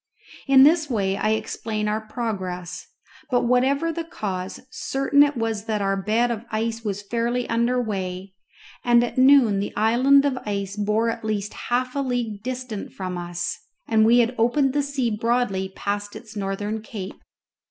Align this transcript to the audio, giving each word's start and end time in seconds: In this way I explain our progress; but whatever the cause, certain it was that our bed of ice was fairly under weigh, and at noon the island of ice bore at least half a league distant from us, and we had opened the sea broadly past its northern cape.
In 0.47 0.63
this 0.63 0.89
way 0.89 1.15
I 1.15 1.33
explain 1.33 1.87
our 1.87 2.01
progress; 2.01 2.87
but 3.29 3.43
whatever 3.43 3.91
the 3.93 4.03
cause, 4.03 4.59
certain 4.71 5.21
it 5.21 5.37
was 5.37 5.65
that 5.65 5.79
our 5.79 5.95
bed 5.95 6.31
of 6.31 6.43
ice 6.49 6.83
was 6.83 7.03
fairly 7.03 7.47
under 7.47 7.79
weigh, 7.79 8.33
and 8.83 9.03
at 9.03 9.19
noon 9.19 9.59
the 9.59 9.75
island 9.75 10.25
of 10.25 10.39
ice 10.43 10.75
bore 10.75 11.11
at 11.11 11.23
least 11.23 11.53
half 11.53 11.95
a 11.95 11.99
league 11.99 12.41
distant 12.41 12.93
from 12.93 13.15
us, 13.15 13.55
and 13.87 14.03
we 14.03 14.17
had 14.17 14.33
opened 14.39 14.73
the 14.73 14.81
sea 14.81 15.11
broadly 15.15 15.71
past 15.75 16.15
its 16.15 16.35
northern 16.35 16.81
cape. 16.81 17.21